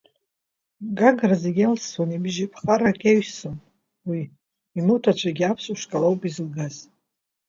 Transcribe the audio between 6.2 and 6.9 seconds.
изылгаз.